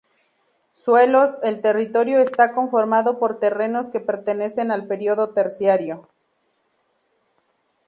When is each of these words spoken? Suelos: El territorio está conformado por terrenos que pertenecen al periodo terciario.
Suelos: 0.73 1.37
El 1.43 1.61
territorio 1.61 2.17
está 2.19 2.55
conformado 2.55 3.19
por 3.19 3.37
terrenos 3.39 3.91
que 3.91 3.99
pertenecen 3.99 4.71
al 4.71 4.87
periodo 4.87 5.29
terciario. 5.31 6.09